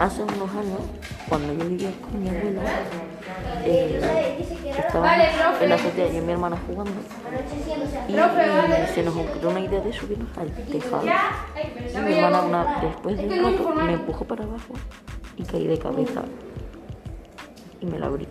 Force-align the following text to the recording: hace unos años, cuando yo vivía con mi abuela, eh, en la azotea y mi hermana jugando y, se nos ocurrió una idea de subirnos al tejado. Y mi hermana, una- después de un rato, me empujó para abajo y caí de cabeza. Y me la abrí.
hace 0.00 0.22
unos 0.22 0.50
años, 0.50 0.80
cuando 1.28 1.52
yo 1.54 1.68
vivía 1.68 1.90
con 2.02 2.22
mi 2.22 2.28
abuela, 2.28 2.60
eh, 3.64 4.00
en 5.60 5.68
la 5.68 5.74
azotea 5.74 6.08
y 6.08 6.20
mi 6.20 6.32
hermana 6.32 6.56
jugando 6.66 6.92
y, 8.08 8.94
se 8.94 9.02
nos 9.02 9.16
ocurrió 9.16 9.48
una 9.50 9.60
idea 9.60 9.80
de 9.80 9.92
subirnos 9.92 10.28
al 10.38 10.50
tejado. 10.52 11.02
Y 11.06 11.98
mi 11.98 12.12
hermana, 12.14 12.42
una- 12.42 12.80
después 12.82 13.16
de 13.16 13.26
un 13.26 13.44
rato, 13.44 13.74
me 13.74 13.92
empujó 13.94 14.24
para 14.24 14.44
abajo 14.44 14.74
y 15.36 15.42
caí 15.44 15.66
de 15.66 15.78
cabeza. 15.78 16.22
Y 17.80 17.86
me 17.86 17.98
la 17.98 18.06
abrí. 18.06 18.26